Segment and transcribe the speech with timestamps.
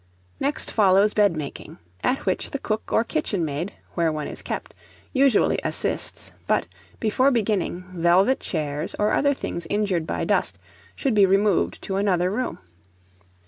[0.39, 4.73] Next follows bedmaking, at which the cook or kitchen maid, where one is kept,
[5.13, 6.65] usually assists; but,
[6.99, 10.57] before beginning, velvet chairs, or other things injured by dust,
[10.95, 12.57] should be removed to another room.